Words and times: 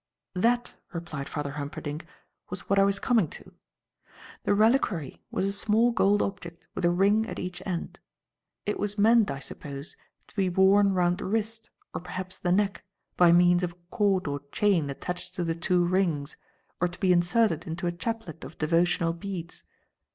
"That," 0.33 0.73
replied 0.93 1.29
Father 1.29 1.51
Humperdinck, 1.51 2.07
"was 2.49 2.61
what 2.67 2.79
I 2.79 2.83
was 2.83 2.99
coming 2.99 3.27
to. 3.27 3.53
The 4.45 4.55
reliquary 4.55 5.21
was 5.29 5.45
a 5.45 5.51
small 5.51 5.91
gold 5.91 6.23
object 6.23 6.67
with 6.73 6.85
a 6.85 6.89
ring 6.89 7.27
at 7.27 7.37
each 7.37 7.61
end. 7.67 7.99
It 8.65 8.79
was 8.79 8.97
meant 8.97 9.29
I 9.29 9.37
suppose, 9.37 9.95
to 10.29 10.35
be 10.35 10.49
worn 10.49 10.93
round 10.95 11.19
the 11.19 11.25
wrist, 11.25 11.69
or 11.93 12.01
perhaps 12.01 12.39
the 12.39 12.51
neck, 12.51 12.83
by 13.15 13.31
means 13.31 13.61
of 13.61 13.73
a 13.73 13.77
cord 13.95 14.27
or 14.27 14.41
chain 14.51 14.89
attached 14.89 15.35
to 15.35 15.43
the 15.43 15.53
two 15.53 15.85
rings, 15.85 16.35
or 16.79 16.87
to 16.87 16.99
be 16.99 17.13
inserted 17.13 17.67
into 17.67 17.85
a 17.85 17.91
chaplet 17.91 18.43
of 18.43 18.57
devotional 18.57 19.13
beads. 19.13 19.65